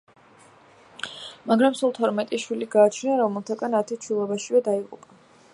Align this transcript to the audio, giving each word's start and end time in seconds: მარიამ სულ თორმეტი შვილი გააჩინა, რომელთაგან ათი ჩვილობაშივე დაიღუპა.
მარიამ 1.51 1.77
სულ 1.81 1.93
თორმეტი 1.99 2.41
შვილი 2.45 2.71
გააჩინა, 2.79 3.21
რომელთაგან 3.23 3.81
ათი 3.85 4.03
ჩვილობაშივე 4.07 4.65
დაიღუპა. 4.71 5.23